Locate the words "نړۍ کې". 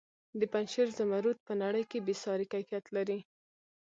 1.63-1.97